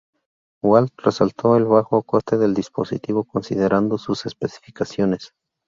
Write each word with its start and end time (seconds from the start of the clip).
Walt 0.63 0.93
resaltó 1.03 1.55
el 1.57 1.65
bajo 1.65 2.01
coste 2.01 2.35
del 2.39 2.55
dispositivo 2.55 3.23
considerando 3.23 3.99
sus 3.99 4.25
especificaciones. 4.25 5.35